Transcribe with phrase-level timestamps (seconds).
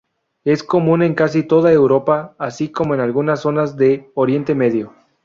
[0.45, 4.93] Es común en casi toda Europa, así como en algunas zonas de Oriente Medio.